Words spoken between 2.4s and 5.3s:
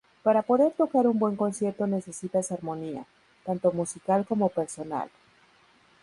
armonía, tanto musical como personal.